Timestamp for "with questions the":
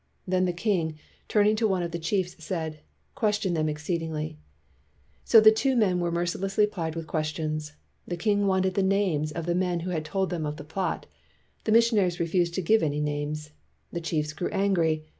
6.95-8.17